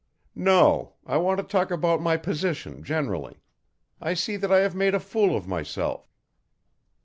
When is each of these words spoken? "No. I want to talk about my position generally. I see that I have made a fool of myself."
"No. 0.33 0.95
I 1.05 1.17
want 1.17 1.37
to 1.37 1.43
talk 1.43 1.69
about 1.69 2.01
my 2.01 2.17
position 2.17 2.81
generally. 2.81 3.43
I 4.01 4.15
see 4.15 4.35
that 4.35 4.51
I 4.51 4.61
have 4.61 4.73
made 4.73 4.95
a 4.95 4.99
fool 4.99 5.35
of 5.37 5.47
myself." 5.47 6.11